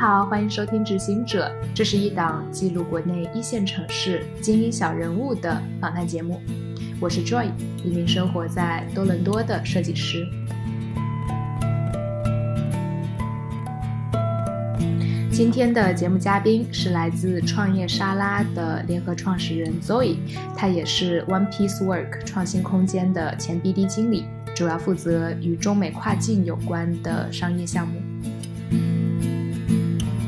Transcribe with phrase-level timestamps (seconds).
[0.00, 6.40] 好，欢迎收听《执行者》，这是一档记录国内一线城市精英小人物的访谈节目。
[7.00, 7.48] 我是 Joy，
[7.82, 10.24] 一名生活在多伦多的设计师。
[15.32, 20.18] 今天的节目嘉宾是来自创业沙拉的联合创始人 Zoe，
[20.56, 28.00] 他也是 One Piece Work 创新空间的前 BD 经理，主要负责与中美跨境有关的商业项目。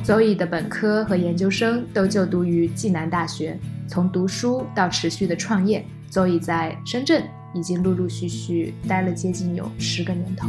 [0.02, 7.22] Zoe 的本科和研究生都就读于暨南大学，从读书到持续的创业，Zoe 在深圳
[7.54, 10.48] 已经陆陆续续待了接近有十个年头。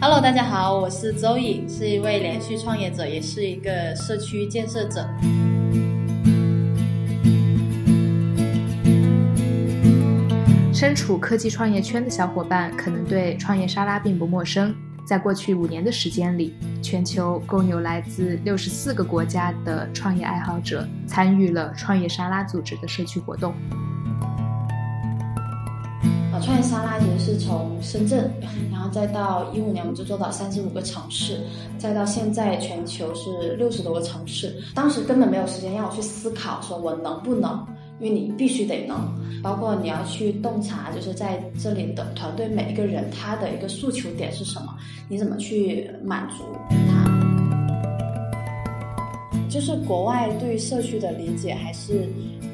[0.00, 5.06] Hello，大家好，我是周颖，是一位连续创业者，也是一个社区建设者。
[10.72, 14.74] 身处科技创业圈的小伙伴可能对创业沙拉并不陌生。
[15.04, 23.52] 在过去五年的时间里，全球共有来自六十四个国家的创业爱好者参与了创业沙拉组织的社区活动。
[26.32, 28.30] 啊创业沙拉其实是从深圳，
[28.70, 31.40] 然后再到一五年我们就做到三十五个城市，
[31.78, 34.62] 再到现在全球是六十多个城市。
[34.74, 37.66] 当时根本没有时间让我去思考，说我能不能，
[38.02, 38.98] 因为你必须得能，
[39.42, 44.76] 包括你要去洞察，就是在这里的团队每一个人他的一个诉求点是什么，
[45.08, 47.08] 你怎么去满足他。
[49.48, 52.08] 就是国外对社区的理解还是。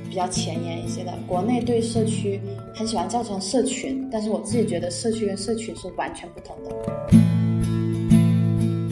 [0.08, 2.40] 比较前沿一些的，国内对社区
[2.74, 7.37] 很喜欢叫成社群，但是我自己觉得社区跟社群是完全不同的。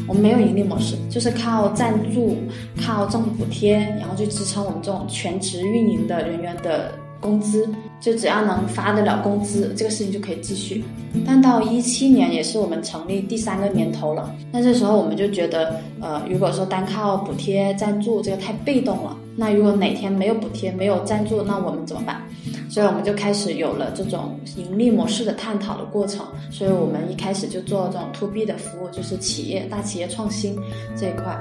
[0.08, 2.36] 我们没有盈利模式，就是靠赞助、
[2.80, 7.68] 靠政府补贴，然后去支撑我们这种全职运营的人员的工资。
[7.98, 10.84] 就只要能发得了工资，这个事情就可以继续。
[11.26, 19.16] 但到一七年也是我们成立第三个年头了，那这时候我们就觉得，呃，如果说单靠补贴赞助，这个太被动了。
[19.38, 22.22] 那如果哪天没有补贴、没有赞助，那我们怎么办？
[22.70, 26.26] 所以我们就开始有了这种盈利模式的探讨的过程。
[26.50, 30.58] 所以我们一开始就做这种 to B 的服务，就是企业、大企业创新
[30.96, 31.36] 这一块。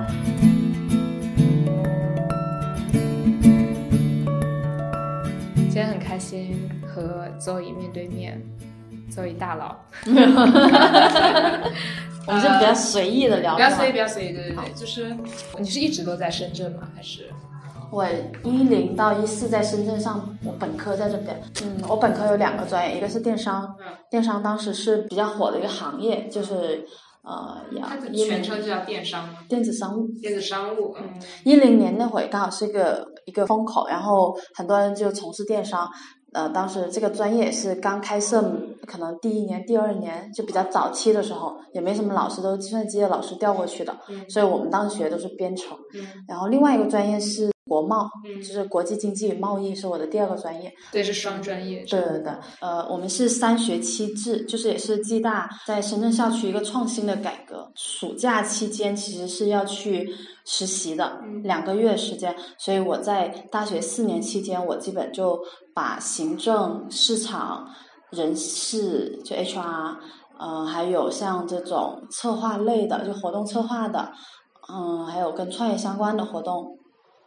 [5.56, 8.42] 今天很开心和 Zoe 面对面
[9.10, 9.78] ，Zoe 大佬。
[12.28, 15.16] 我们就比较随意的聊，比较随意，比较随意，对对对，就是
[15.58, 16.90] 你是一直都在深圳吗？
[16.96, 17.30] 还是？
[17.96, 18.06] 我
[18.44, 21.42] 一零到一四在深圳上，我本科在这边。
[21.64, 23.74] 嗯，我本科有两个专业，一个是电商，
[24.10, 26.86] 电商当时是比较火的一个行业，就是
[27.24, 30.94] 呃，它全称就叫电商，电子商务，电子商务。
[31.00, 31.10] 嗯，
[31.46, 35.90] 一零年那会刚好是一个一个风口，然后很多人就从事电商。
[36.34, 38.44] 呃，当时这个专业是刚开设，
[38.86, 43.96] 可能第一年、第二年就比较早期的时候，也没什么老师，都是计算机的老师调过去的，
[44.28, 45.78] 所以我们当时学的都是编程。
[46.28, 47.55] 然后另外一个专业是。
[47.76, 50.72] 国贸，嗯就是国际经济与贸易，是我的第二个专业。
[50.94, 51.84] 对，是双专业。
[51.84, 52.32] 对对对，
[52.62, 57.70] 呃，我们是三学期制，就是也是暨大在深圳校区一个创新的改革。
[57.76, 60.10] 暑假期间其实是要去
[60.46, 62.34] 实习的，两个月时间。
[62.58, 65.38] 所以我在大学四年期间，我基本就
[65.74, 67.68] 把行政、市场、
[68.12, 69.98] 人事，就 HR，
[70.40, 74.14] 呃，还有像这种策划类的，就活动策划的，
[74.72, 76.78] 嗯，还有跟创业相关的活动。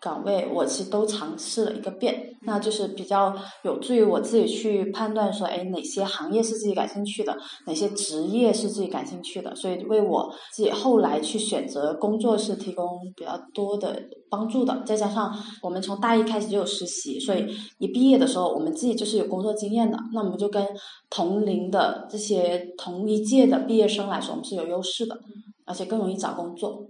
[0.00, 7.36] 岗位我其实都尝试了一个遍，那就是比较有助于我自己去判断说，哎，哪些行业是自己感兴趣的，
[7.66, 14.00] 哪些职业是自己感兴趣的，所以为我自己后来去选择工作是提供比较多的
[14.31, 14.82] 帮助的。
[14.87, 17.47] 再加上我们从大一开始就有实习，所以
[17.78, 20.64] 一毕业的时候我们自己就是有工作经验的，那我们就跟
[21.10, 25.19] 同龄的这些同一届的毕业生来说，我们是有优势的，
[25.64, 26.88] 而且更容易找工作。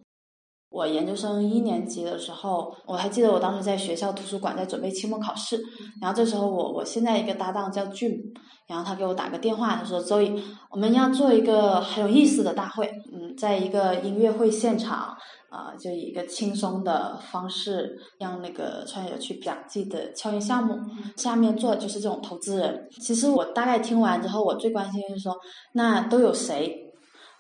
[0.70, 5.58] 我研究生一年级的时候，我还记得我当时在学校图书馆在准备期末考试，
[6.00, 8.18] 然后这时候我我现在一个搭档叫 Jim，
[8.66, 15.16] 然后他给我打个电话，他说周颖，我们要做一个很有意思的大会，嗯，在一个音乐会现场，
[15.48, 20.76] 啊，就以一个轻松的方式让那个创业者去讲自己的创业项目，
[21.16, 22.86] 下面做的就是这种投资人。
[23.00, 25.34] 其实我大概听完之后，我最关心就是说，
[25.72, 26.84] 那都有谁？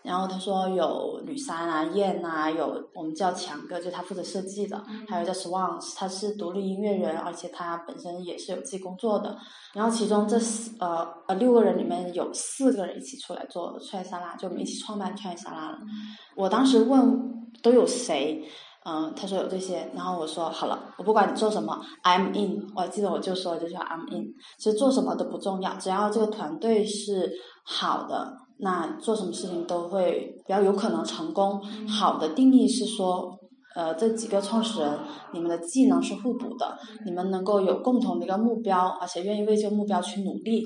[0.08, 9.36] 然后他说有吕珊啊、燕啊，有我们叫强哥，就他负责设计的，还有叫 Swans，他是独立音乐人，而且他本身也是有自己工作的。
[9.74, 15.78] 然后其中这四呃呃六个人里面有四个人一起出来做创业沙拉，就我们一起创办创业沙拉了。
[16.34, 18.48] 我当时问都有谁，
[18.86, 22.66] 嗯，他说有这些，然后我说好了，我不管你做什么，I'm in。
[22.74, 27.30] 我还记得我就说就叫 I'm in，其实做什么都不重要，只要这个团队是
[27.62, 28.47] 好的。
[28.60, 31.60] 那做什么事情都会比较有可能成功。
[31.86, 33.38] 好的定义是说，
[33.76, 34.98] 呃，这几个创始人，
[35.32, 40.64] 你们的技能是互补的，你们能够有共同的一个目标，而且愿意为这个目标去努力，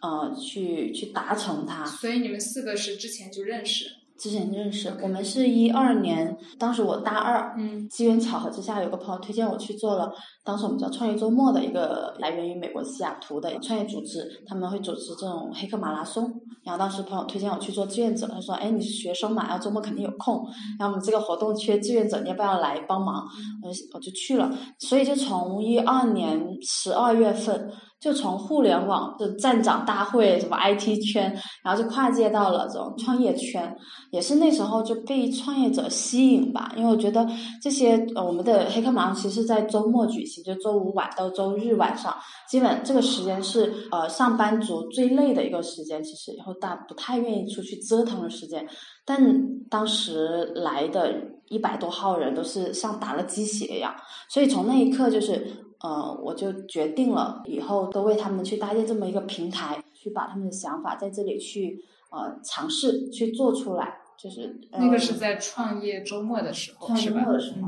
[0.00, 1.84] 呃，去去达成它。
[1.84, 3.84] 所以你们四个是之前就认识。
[4.18, 16.32] 之前认识，我们是一二年，当时我大二，嗯，机缘巧合之下，有个朋友推荐我去做了，当时我们叫创业周末的一个来源于美国西雅图的创业组织，他们会组织这种黑客马拉松，
[16.64, 20.44] 然后当时朋友推荐我去做志愿者，他说，哎，你是学生嘛，然后周末肯定有空，
[20.78, 23.24] 然后我们这个活动缺志愿者，你要不要来帮忙？
[23.62, 27.70] 我就我就去了，所以就从一二年十二月份。
[27.98, 31.34] 就从互联网的站长大会，什么 IT 圈，
[31.64, 33.74] 然后就跨界到了这种创业圈，
[34.10, 36.70] 也是那时候就被创业者吸引吧。
[36.76, 37.26] 因为我觉得
[37.60, 42.14] 这些呃，我们的黑客马上其实在周末举行，就周五晚到周日晚上，
[42.48, 48.68] 基本这个时间是呃上班族最累的一个时间，其实以后大不太愿意出去折腾的时间。
[49.04, 51.14] 但当时来的
[51.48, 53.94] 一百多号人都是像打了鸡血一样，
[54.28, 55.65] 所以从那一刻就是。
[55.80, 67.26] 呃，我就决定了以后都为他们去搭建这么一个平台，去把他们的想法在这里去呃尝试去做出来，就是那个是在创业周末的时候，是吧？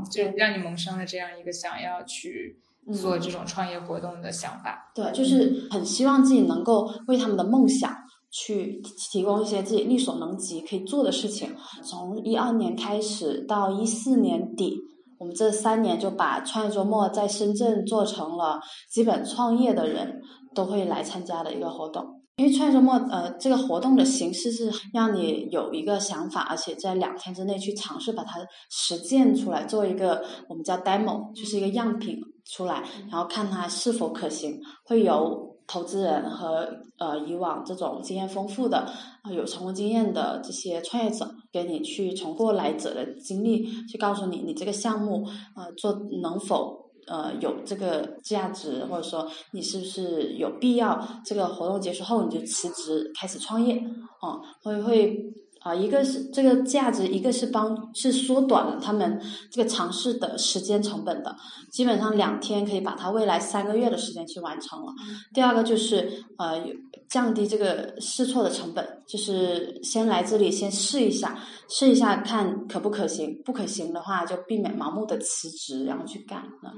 [0.09, 2.59] 就让你萌生了这样一个想要去
[2.91, 4.91] 做这种创业活动的想法。
[4.95, 7.95] 对，就是很希望自己能够为他们的梦想
[8.31, 11.55] 去提供一些自己力所能及可以做的事情。
[11.83, 14.79] 从一二年开始到一四年底。
[15.19, 20.19] 我们这三年就把创业周末在深圳做成了基本创业的人
[20.55, 22.03] 都会来参加的一个活动。
[22.37, 28.39] 因为创业周末，呃，这个活动的形式是让你有一个想法，而且在两天之内去尝试把它
[28.71, 32.17] 实践出来，做一个我们叫 demo，就是一个样品
[32.51, 35.47] 出来，然后看它是否可行，会由。
[35.71, 36.67] 投资人和
[36.97, 38.91] 呃以往这种经验丰富的、
[39.31, 45.23] 有成功经验的这些创业者，给你去从过来者的经历去告诉你，你这个项目
[45.55, 45.93] 呃做
[46.23, 51.07] 能否呃有这个价值，或者说你是不是有必要？
[51.23, 53.75] 这个活动结束后你就辞职开始创业，
[54.21, 55.23] 啊会会。
[55.61, 59.21] 啊，一个是这个价值，一个是帮是缩短了他们
[59.51, 61.35] 这个尝试的时间成本的，
[61.69, 64.93] 基本上两天可以把它未来三个月的时间去完成了。
[65.33, 66.63] 第二个就是呃
[67.09, 76.73] 降低这个试错的成本，就是先来这里先试一下，试一下看可不可行，不可行的话就避免盲目的辞职然后去干了。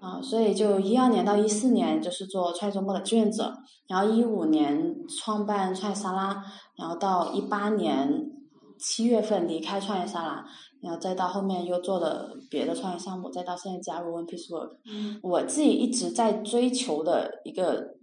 [0.00, 3.52] 啊，所以就一二年到一四年就是做创业周末的志愿者，
[3.88, 6.44] 然后一五年创办创业沙拉，
[6.76, 8.30] 然后到一八年
[8.78, 10.44] 七月份离开创业沙拉，
[10.80, 14.70] 然后再到后面又做了别的创业项目，再到现在加入 One Piece Work。
[15.22, 17.96] 我自己一直在追求的一个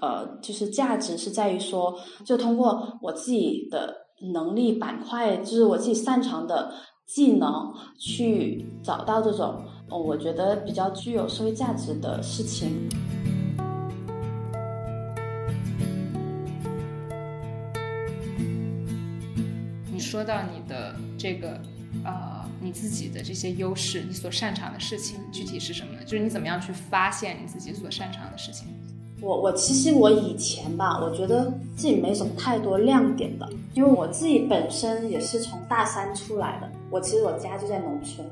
[0.00, 3.94] 呃，就是价值是在于说，就通过我自己的
[4.34, 6.72] 能力板块，就是我自己擅长的。
[7.12, 9.64] 技能去找到这种，
[9.98, 12.88] 我觉得比较具有社会价值的事情。
[19.92, 21.60] 你说到你的这个，
[22.04, 25.98] 呃，你自己的这些优势，你所擅长的事情，具体是什么呢？
[26.04, 28.66] 就是你怎么样去发现你自己所擅长的事情？
[29.20, 38.26] 我我其实我以前吧，我觉得自己没什么太多亮点的，因为我自己本身也是从大山出来的，我其实我家就在农村，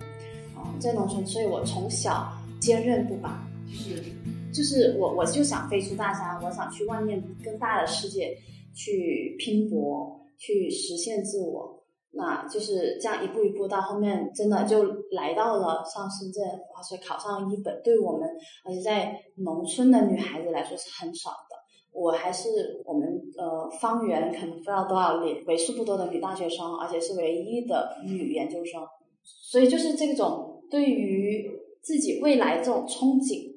[0.58, 2.28] 啊，在农村，所以我从小
[2.60, 4.02] 坚韧不拔，就是，
[4.52, 8.36] 就是我我就想飞出大山，我想去外面更大的世界
[8.74, 11.76] 去拼搏，去实现自我。
[12.10, 16.42] 那就是这样一步一步到后面，真的就来到了上深圳，
[16.74, 18.26] 而且考上一本，对我们
[18.64, 21.56] 而且在农村的女孩子来说是很少的。
[21.92, 28.82] 我还是我们呃方圆可能不知道多少里为数不多的女大学生，而且是唯一的女研究生。
[29.50, 31.50] 所以就是这种对于
[31.82, 33.54] 自己未来这种憧憬，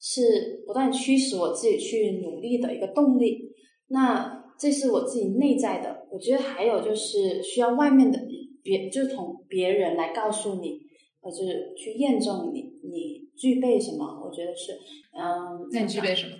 [0.00, 3.52] 是不断驱使我自己去努力的一个动力。
[3.88, 4.44] 那。
[4.58, 8.18] 这是我自己内在的，我觉得还有就是需要外面的
[8.62, 10.80] 别，就是从别人来告诉你，
[11.20, 14.18] 或者是去验证你你具备什么。
[14.24, 14.72] 我觉得是，
[15.12, 16.32] 嗯，那你具备什么？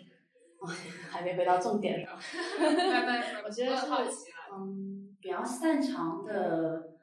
[1.13, 2.19] 还没回到重点上。
[2.59, 3.85] 慢慢我觉得是，
[4.51, 6.96] 嗯，比较擅长的，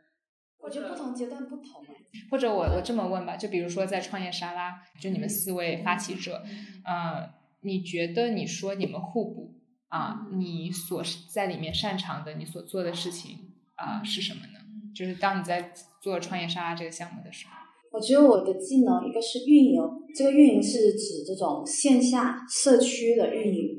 [0.64, 1.84] 我觉得不同阶段不同。
[2.32, 6.44] 或者我我这么问吧，就比如说在创业沙拉，就你们四位发起者，
[6.86, 7.30] 呃，
[7.62, 9.60] 你觉得你说你们互补？
[9.90, 14.60] 啊，你所在里面擅长的，你所做的事情啊是什么呢？
[14.96, 17.52] 就是当你在做创业沙拉这个项目的时候，
[17.92, 19.82] 我觉得我的技能一个是运营，
[20.16, 23.73] 这个运营是指这种线下社区的运营，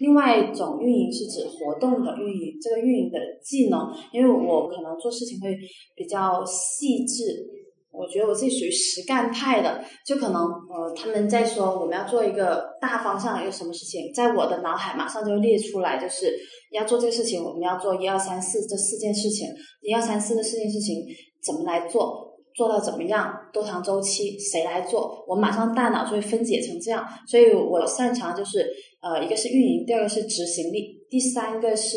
[0.00, 3.80] 另外一种运营是指活动的运营，这个运营的技能，
[4.12, 5.56] 因为我可能做事情会
[5.94, 7.56] 比较细致。
[7.90, 16.32] 我觉得我自己属于实干派的，就可能呃，他们在说我们要做一个大方向一个什么事情，在我的脑海马上就列出来，就是
[16.70, 19.48] 要做这个事情，我们要做一二三四这四件事情，
[19.82, 21.02] 一二三四这四件事情
[21.42, 22.27] 怎么来做，
[22.58, 28.68] 做到怎么样，多长周期，谁来做，我马上大脑就会分解成这样，所以我擅长就是
[29.00, 31.96] 呃，一个是运营，第二个是执行力，第三个是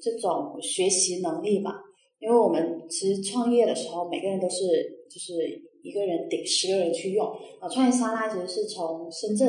[0.00, 1.72] 这种学习能力吧。
[2.20, 4.56] 因为我们其实创业的时候，每个人都是
[5.10, 5.34] 就是
[5.82, 7.26] 一个人顶十个人去用。
[7.60, 9.48] 啊，创业沙拉其实是从深圳，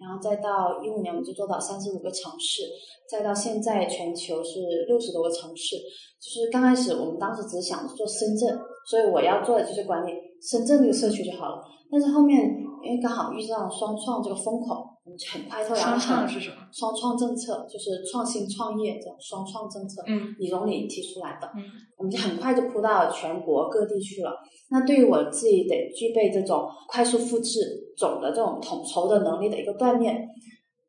[0.00, 2.62] 然后再到一五年我们就做到三十五个城市，
[3.10, 5.76] 再到现在全球是六十多个城市。
[6.20, 11.62] 就是刚开始我们当时只想做深圳，所以我要做的就是管理深圳这个社区就好了。
[11.90, 12.38] 但是后面
[12.82, 14.97] 因为刚好遇上双创这个风口。
[15.32, 16.56] 很快特双创是什么？
[16.72, 20.02] 双创政策就是创新创业这种双创政策。
[20.06, 21.50] 嗯，李总理提出来的。
[21.56, 21.62] 嗯，
[21.96, 24.36] 我们就很快就铺到全国各地去了。
[24.70, 27.60] 那对于我自己得具备这种快速复制、
[27.96, 30.28] 总的这种统筹的能力的一个锻炼，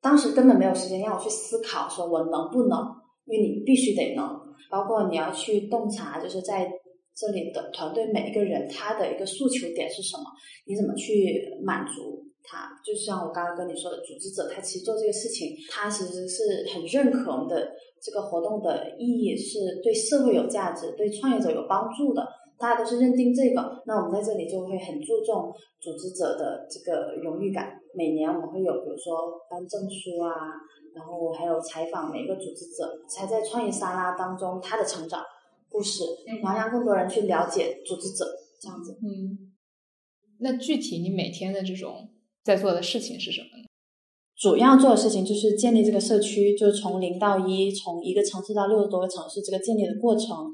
[0.01, 2.79] 当时根本没有时间让我去思考，说我能不能？
[3.25, 4.27] 因为你必须得能，
[4.71, 6.69] 包括你要去洞察，就是在
[7.15, 10.23] 这里的团队每一个人他的一个诉求点是什么，
[10.65, 12.25] 你怎么去满足？
[12.43, 22.27] 他就像我刚刚跟你说的，组织者他其实做这个事情，他其实是很认可我们的这个活动的意义，是对社会有价值、对创业者有帮助的。
[22.57, 27.79] 大家都是认定这个，那我们在这里就会很注重组织者的这个荣誉感。
[27.93, 30.33] 每年我们会有，比如说颁证书啊，
[30.93, 35.23] 然后还有采访每个组织者，才在创业沙拉当中他的成长
[35.69, 36.03] 故事，
[36.43, 38.25] 然后让更多人去了解组织者
[38.59, 38.97] 这样子。
[39.03, 39.53] 嗯，
[40.39, 42.09] 那具体你每天的这种。
[42.49, 43.63] 在做的事情是什么呢？
[44.35, 50.49] 主要做的事情就是建立这个社区，就是从零到一，从一个城市到六十多个城市这个建立的过程。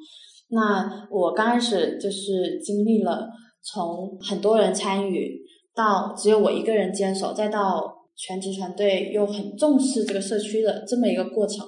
[0.49, 3.29] 那我刚开始就是经历了
[3.63, 5.39] 从很多人参与
[5.73, 11.65] 到只有我一个人坚守，再到全职团队又很重视这个社区的这么一个过程。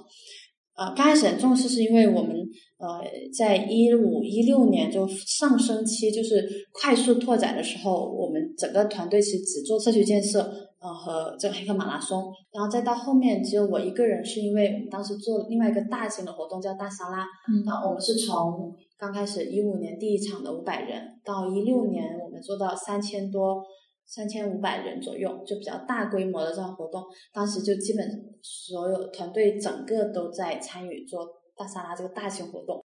[0.77, 2.37] 呃，刚开始很重视是因为我们
[2.77, 3.01] 呃
[3.35, 10.39] 在一五一六年就上升期，就是快速拓展的时候，我们整个团队其实只做社区建设，
[10.79, 23.63] 呃和这个黑客马拉松，然后再到后面只有我一个人，是因为我们当时做另外一个大型的活动叫大沙拉，嗯，那我们是从刚开始一五年第一场的五百人，到一六年我们做到三千多。
[24.07, 28.07] 三千五百人左右，就比较大规模的这样活动，当时就基本
[28.41, 32.83] 所有团队整个都在参与做大沙拉这个大型活动。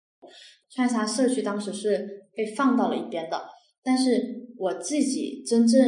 [0.70, 3.38] 川沙社区当时是被放到了一边的，
[3.82, 5.82] 但是我自己真正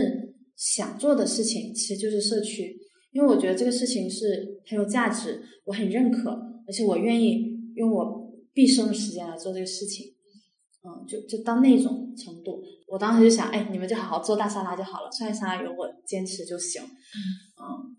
[0.56, 2.76] 想做的事情其实就是社区，
[3.12, 6.30] 因为我觉得这个事情是很有价值，我很认可，
[6.66, 10.06] 而且我愿意用我毕生的时间来做这个事情。
[10.84, 12.60] 嗯，就就到那种程度，
[12.92, 16.82] 我当时就想，哎，你们就好好做大沙拉就好了，创业沙拉有我坚持就行。
[16.82, 17.96] 嗯，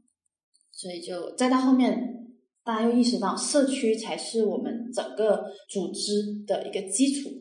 [0.71, 2.27] 所以就再到后面，
[2.63, 7.31] 大家又意识到社区才是我们整个组织的一个基础，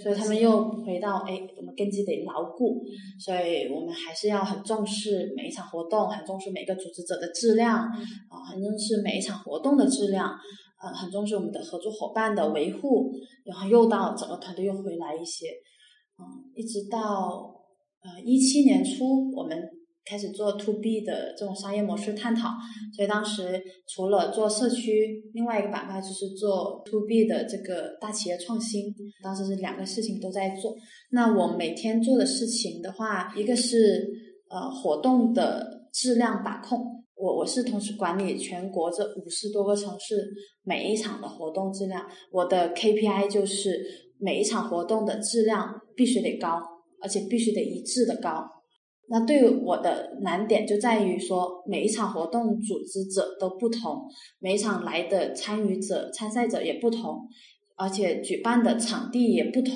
[0.00, 2.80] 所以他们又回到，哎，我们根基得牢固，
[3.18, 7.78] 所以我们还是要很重视每一场活动，很重视每个组织者的质量，
[8.28, 10.38] 啊，很重视每一场活动的质量。
[10.82, 13.12] 呃，很重视我们的合作伙伴的维护，
[13.44, 15.48] 然后又到整个团队又回来一些，
[16.20, 17.54] 嗯，一直到
[18.02, 19.58] 呃一七年初，我们
[20.04, 22.48] 开始做 to B 的这种商业模式探讨，
[22.94, 30.74] 所以当时除了做社区，另外一个板块就是做 to B 的这个大企业创新，当时是两个事情都在做。
[31.10, 34.08] 那我每天做的事情的话，一个是
[34.50, 36.98] 呃活动的质量把控。
[37.16, 40.26] 我我是同时管理全国这五十多个城市
[40.62, 43.78] 每一场的活动质量，我的 KPI 就是
[44.18, 46.58] 每一场活动的质量必须得高，
[47.02, 48.48] 而且必须得一致的高。
[49.10, 57.28] 那对我的难点就在于说，每一场活动组织者都不同，每一场来的参与者、参赛者也不同，
[57.76, 59.74] 而且举办的场地也不同，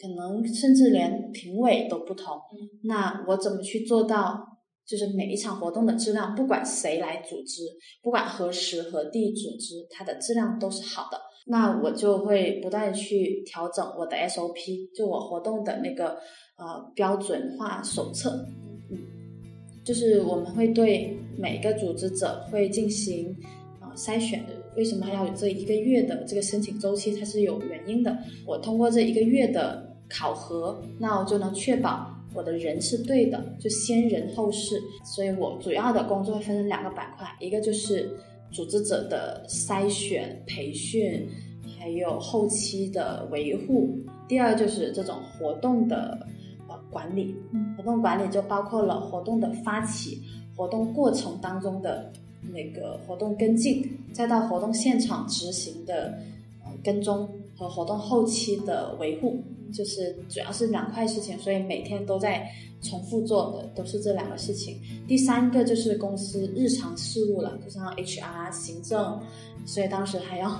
[0.00, 2.36] 可能甚至连评委都不同。
[2.82, 4.48] 那我怎么去做到？
[4.84, 7.62] 就是每一场活动的质量，不管谁来组织，
[8.02, 11.18] 不管何时何地组织，它的质量都是好的。
[11.44, 16.18] 那我就会不断去调整我的 SOP，就我活动的那个
[16.56, 18.30] 呃标准化手册。
[18.90, 18.98] 嗯，
[19.84, 23.36] 就是我们会对每个组织者会进行
[23.80, 24.44] 呃筛选。
[24.76, 27.14] 为什么还要有这一个月的这个申请周期？
[27.14, 28.16] 它是有原因的。
[28.46, 32.10] 我通过这一个月的考核，那我就能确保。
[32.34, 38.10] 我的人是对的，就先人后事，所以我主要的工作分成两个板块，一个就是
[38.54, 41.28] 组织者的筛选、培训，
[41.78, 43.98] 还有后期的维护。
[44.28, 46.26] 第二就是这种活动的
[46.68, 47.34] 呃管理，
[47.76, 50.22] 活动管理就包括了活动的发起、
[50.56, 52.12] 活动过程当中的
[52.52, 56.16] 那个活动跟进，再到活动现场执行的
[56.64, 59.42] 呃跟踪和活动后期的维护，
[59.72, 62.46] 就是主要是两块事情，所以每天都在
[62.82, 64.80] 重复做的都是这两个事情。
[65.06, 69.20] 第三个就是公司日常事务了，就像 HR 行政。
[69.66, 70.50] 所以当时还要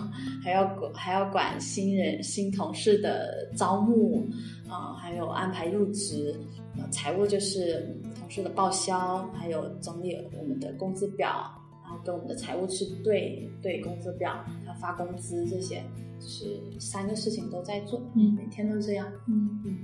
[0.43, 4.27] 还要管还要管新人新同事的招募，
[4.67, 6.35] 啊，还有安排入职，
[6.79, 11.51] 呃，财务就是同事的报销，还有整理我们的工资表，
[11.85, 15.83] 然后跟我们的财务去对对工资表，还有发工资这些，
[16.19, 19.61] 就是三个事情都在做，嗯每天都这样，嗯。
[19.65, 19.79] 嗯，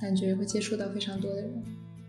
[0.00, 1.62] 感觉会接触到非常多的人，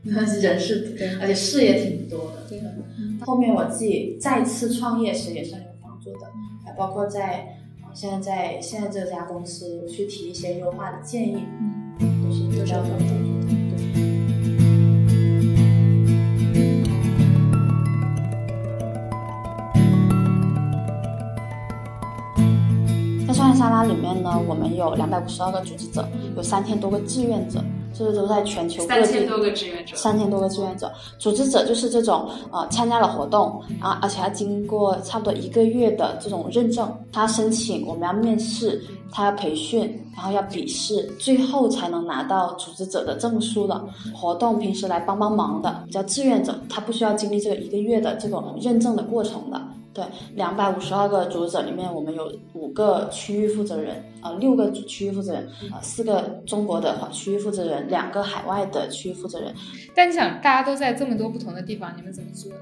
[0.41, 2.59] 人是对而且事也挺多的，对
[2.99, 6.27] 嗯后面我自己再次创业时也是很有帮助的，
[6.63, 13.20] 还包括在啊现在在现在这家公司去提一些优化的建议，嗯，都是有有帮助
[23.61, 26.03] 沙拉里面呢，我们有两百五十二个组织者，
[26.35, 27.63] 有三千多个志愿者，
[27.93, 29.23] 这是都在全球各地。
[29.27, 39.81] 个志愿者三千多个志愿者，组织者就是这种呃参加了活动啊，而且要经过差不多一个月的这种认证，他申请我们要面试，他要培训，
[40.15, 43.79] 然后要笔试，最后才能拿到组织者的证书的。
[44.11, 49.61] 活动平时来帮帮忙的叫志愿者，他不需要经历这个一个月的这种认证的过程的。
[49.93, 50.03] 对，
[50.35, 59.53] 两百五十二个组织者里面，我们有五个区域负责人，呃，六个区域负责人，呃，四个中国的区域负责人，两个海外的区域负责人。
[59.93, 62.57] 但你想，大家都在这么多不同的地方，你们怎么做呢？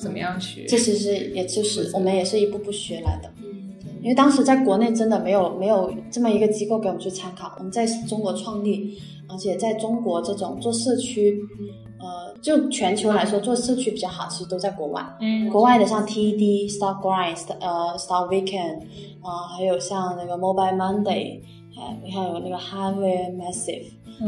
[0.00, 0.64] 怎么样学？
[0.66, 3.72] 这其实也就是我们也是一步步学来的，嗯
[4.02, 7.52] 因为当时在国内真的没有没有这么一个机构给我们去参考。
[7.58, 8.96] 我们在中国创立，
[9.28, 11.40] 而且在中国这种做社区，
[11.98, 15.02] 呃，就全球来说做社区比较好，其实都在国外。
[15.20, 18.80] 嗯国外的像 TED、Start Grind、呃 Start Weekend，
[19.22, 21.40] 啊、还有像那个 Mobile Monday，
[21.74, 23.86] 还还有那个 Hardware Massive，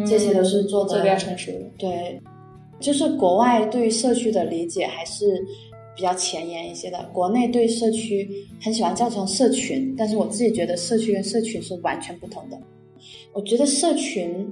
[0.08, 1.64] 这些都是做的比较成熟的。
[1.76, 2.20] 对，
[2.80, 5.44] 就是国外对于社区的理解还是
[5.94, 6.98] 比较前沿一些的。
[7.12, 12.58] 国内对社区很喜欢叫成社群，但是我自己觉得社区跟社群是完全不同的。
[13.34, 14.48] 我觉得社群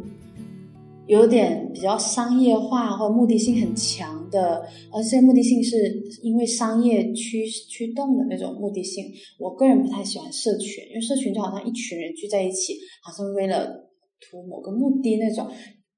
[1.07, 9.05] 有点比较商业化或目的性很强的，而且目的性是因为商业驱驱动的那种目的性。
[9.39, 13.89] 我个人不太喜欢社群，因为社群就好像一群人聚在一起，好像为了
[14.21, 15.47] 图某个目的那种。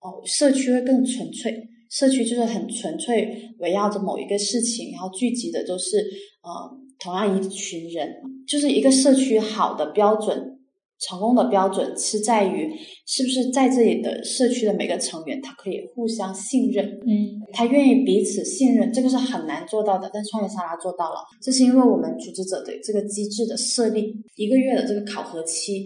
[0.01, 1.53] 哦，社区会更纯粹，
[1.90, 5.99] 社区就是很纯粹，围绕着某一个事情，然后聚集的都是
[6.42, 8.09] 呃同样一群人，
[8.47, 10.58] 就是一个社区好的标准。
[11.00, 12.68] 成功的标准是在于，
[13.06, 21.20] 是不是在这里的社区的每个成员，他可以互相信任，嗯他愿意彼此信任，这个是很难做到的，但创业沙拉做到了。
[21.40, 25.84] 这是因为我们组织者的这个机制的设立，一个月的这个考核期，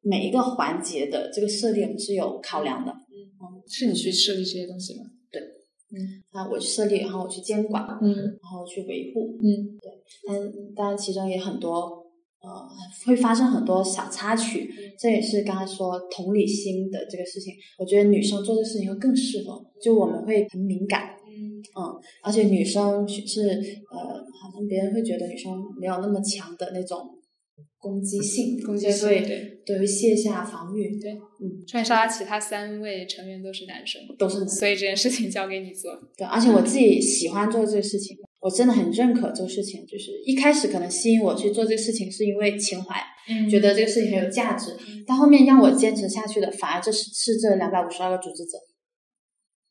[0.00, 2.92] 每一个环节的这个设定，我们是有考量的。
[2.92, 2.94] 嗯
[3.66, 5.04] 是你去设立这些东西吗？
[5.32, 9.90] 对，嗯啊，我去设立，然后我去监管，嗯然后去维护，嗯对
[10.28, 12.03] 但当然其中也很多。
[12.74, 17.54] 呃，会发生很多小插曲，这也是刚才说同理心的这个事情。
[17.78, 23.48] 我觉得女生做这个事情会更适合，就我们会很敏感，嗯嗯，而且女生是
[23.90, 23.98] 呃，
[24.40, 27.18] 好像别人会觉得女生没有那么强的那种
[27.78, 35.92] 攻击性，攻击性对对会卸下防御，对，嗯，创业沙拉其他三位成员都是男生，都是所以这件事情交给你做。
[36.16, 39.86] 对，而且我自己喜欢做这个事情，我真的很认可这个事情。
[39.86, 44.76] 就是一开始可能吸引我去做这个事情，是因为情怀，嗯觉得这个事情很有价值。
[45.06, 48.58] 但后面让我坚持下去的，反而这是是这两百五十二个组织者，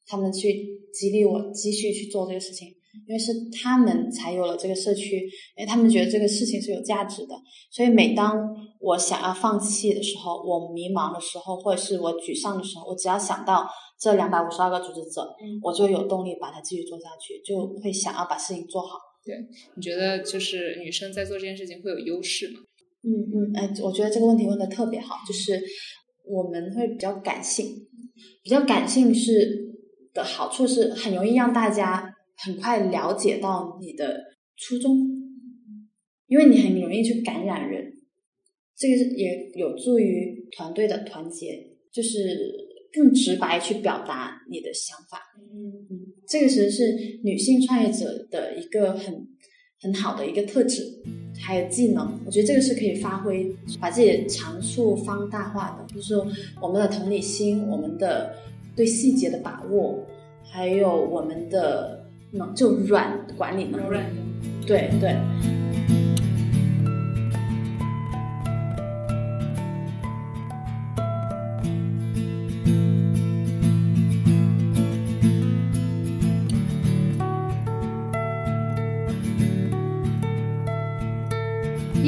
[0.07, 2.69] 他们去激励我继续去做这个事情，
[3.07, 5.17] 因为是他们才有了这个社区，
[5.57, 7.35] 因为他们觉得这个事情是有价值的。
[7.71, 8.37] 所以每当
[8.79, 13.67] 我想要放弃的时候，我迷茫的时候，或者是我沮丧的时候，我只要想到
[13.99, 18.97] 这两百五十二个组织者，嗯我就有动力把它继续做下去，就会想要把事情做好。
[19.25, 19.35] 对
[19.75, 22.59] 你觉得就是女生在做这件事情会有优势吗？
[23.03, 25.61] 嗯嗯，哎，我觉得这个问题问的特别好，就是
[26.25, 27.67] 我们会比较感性，
[28.43, 29.73] 比较感性是
[30.13, 34.21] 的好处是很容易让大家很快了解到你的
[34.57, 34.97] 初衷，
[36.27, 37.93] 因为你很容易去感染人，
[38.77, 42.17] 这个是也有助于团队的团结，就是
[42.91, 45.19] 更直白去表达你的想法。
[45.37, 49.27] 嗯嗯，这个其实是女性创业者的一个很
[49.79, 50.83] 很好的一个特质，
[51.39, 52.19] 还有技能。
[52.25, 56.25] 我觉得这个是可以发挥，把自己的长处放大化的，就是说
[56.61, 58.35] 我们的同理心，我们的
[58.75, 60.03] 对细节的把握，
[60.43, 62.02] 还有我们的
[62.35, 63.97] 能就软管理能力，
[64.65, 65.15] 对对。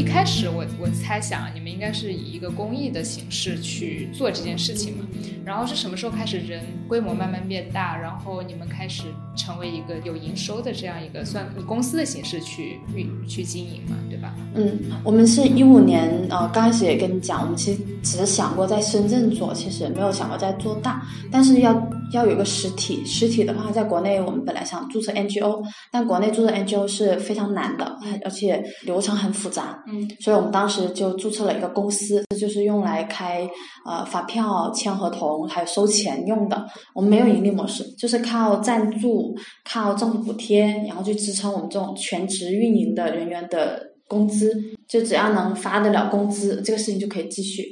[0.08, 5.06] 开始我我猜想你们应应该是以一个公益的形式去做这件事情嘛，
[5.46, 9.04] 然后是什么时候开始人规模慢慢变大，然后你们开始
[9.36, 14.34] 成为一个有营收的这样一个算公司的形式去运去经营嘛，对吧？
[14.56, 21.74] 嗯，我们是一五年呃刚开始也跟你讲，我们其实只是想过在深圳做，其实没有想过再做大，但是要
[22.14, 30.08] 要有一个实体，实体的话在国内我们本来想注册 NGO，但国内注册 NGO 是非常难的，而且流程很复杂，嗯。
[30.20, 33.48] 所以我们当时就注册了一个公司，这就是用来开
[33.86, 36.66] 呃发票、签合同还有收钱用的。
[36.94, 44.54] 我们没有盈利模式，就是靠赞助、靠政府补贴，然后去支撑我们这种全职运营的人员的工资。
[44.88, 47.66] 就只要能发得了工资，这个事情就可以继续。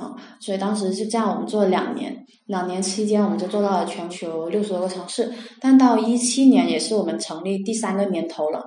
[0.00, 5.30] 嗯，所以当时是这样，我们做了两年，两年期间我们就做到了全球六十多个城市。
[5.60, 8.62] 但到一七年也是我们成立第三个年头了，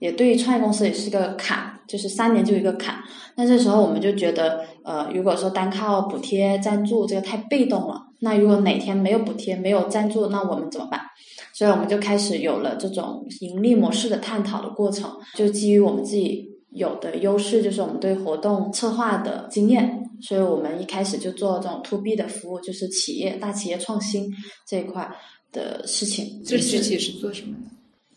[0.00, 2.96] 也对创业公司也是个坎，就是三年就一个坎。
[3.36, 11.00] 那这时候我们就觉得，呃，如果说单靠补贴赞助这个太被动了，那如果哪天没有补贴没有赞助，那我们怎么办？
[11.54, 20.02] 所以我们就开始有了这种盈利模式的探讨的过程，就基于我们自己有的优势，就是我们对活动策划的经验。
[20.20, 24.30] 所以我们一开始就做这种 to B 的服务，就是企业大企业创新
[24.66, 25.10] 这一块
[25.52, 26.42] 的事情。
[26.44, 27.73] 这具体是做什么的？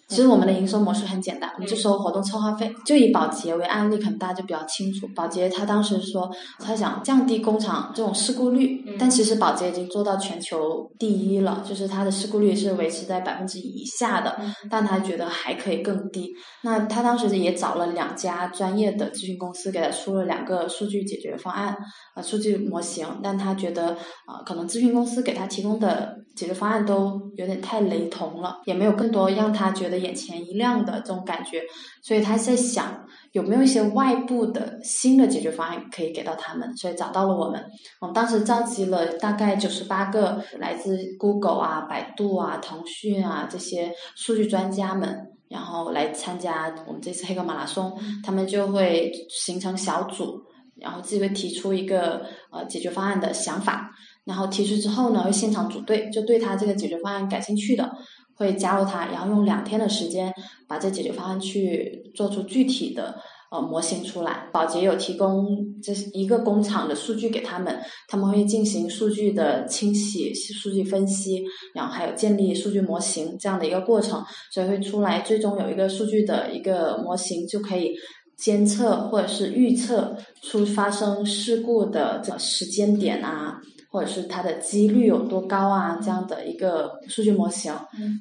[0.07, 2.73] 其实我们的营收模式很简单，我们就收活动策划费。
[2.85, 5.05] 就以保洁为案例，可能大家就比较清楚。
[5.13, 14.39] 保洁他当时说，他想降低工厂这种事故率，但其实保洁已经做到全球第一了，就是它的事故率是维持在百分之以下的，
[14.69, 16.31] 但他觉得还可以更低。
[16.63, 21.75] 那他当时也找了两家专业的咨询公司，给他出了两个数据解决方案
[22.15, 23.89] 啊，数据模型，但他觉得
[24.25, 29.96] 啊，可能咨询公司给他提供的解决方案都有点太雷同了，也没有更多让他觉得。
[29.97, 31.63] 眼前一亮的这种感觉，
[32.01, 37.63] 所以他在想有没有一些外部的新的解决方案可以给到他们，所以找到了我们。
[37.99, 47.97] 我们当时召集了大概九十八个来自 Google 啊、百度啊、腾讯啊这些数据专家们，然后来参加我们这次黑客马拉松。
[48.23, 50.41] 他们就会形成小组，
[50.75, 53.91] 然后自己会提出一个呃解决方案的想法，
[54.25, 57.91] 然后提出之后呢，会现场组队，就对他这个解决方案感兴趣的。
[58.37, 60.33] 会加入他，然后用两天的时间
[60.67, 63.19] 把这解决方案去做出具体的
[63.51, 64.47] 呃模型出来。
[64.53, 65.45] 宝洁有提供
[65.81, 74.23] 这是一个工厂的数据给他们，他们会进行数据的清洗、数据分析，然后还有建立数据模型这样的一个过程，
[74.53, 77.95] 所以会出来最终有一个数据的一个模型，就可以
[78.37, 83.59] 监测或者是预测出发生事故的这时间点啊。
[83.89, 85.97] 或者是它的几率有多高啊？
[86.01, 87.73] 这样的一个数据模型，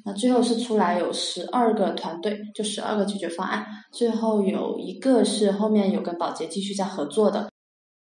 [0.05, 7.49] 那最后是出来有十二个团队，就十二个解决方案，最后有一个是后面有跟保洁继续在合作的，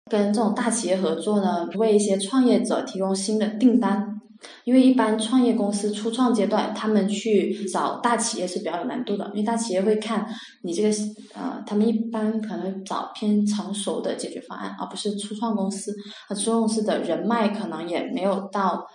[0.10, 4.22] 跟这种大企业合作呢，为一些创业者提供新的订单。
[4.65, 10.28] 因为一般创业公司初创阶段，他们去找大企业是比较有难度的，因为大企业会看
[10.62, 10.89] 你这个
[11.34, 15.91] 呃，他们一般可能找偏成熟的解决方案，而不是初创公司。
[16.30, 18.86] 初创公司的人脉可能也没有到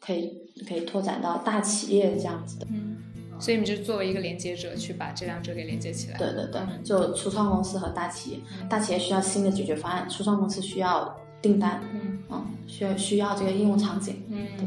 [0.00, 0.30] 可以
[0.68, 2.66] 可以拓展到大企业这样子的。
[2.70, 2.96] 嗯，
[3.38, 6.18] 所以你就作为一个连接者，去把这两者给连接起来。
[6.18, 11.80] 对对对，就初创公司和大企业，大企业需要新的解决方案，初创公司需要订单。
[11.94, 12.18] 嗯。
[12.32, 14.64] 嗯，需要需要这个应用场景，嗯，对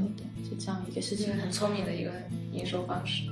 [0.65, 2.11] 这样一个事情，很聪明的一个
[2.53, 3.23] 营收方式。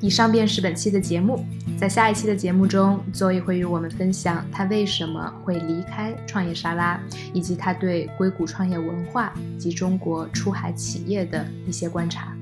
[0.00, 1.46] 以上便是本期的节目，
[1.78, 7.00] 在下一期的节目中，Zoe 会与我们分享他为什么会离开创业沙拉，
[7.32, 12.36] 以及他对硅谷创业文化及中国出海企业的一些观察。